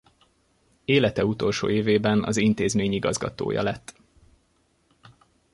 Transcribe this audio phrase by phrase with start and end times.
[0.85, 3.95] Élete utolsó évében az intézmény igazgatója lett.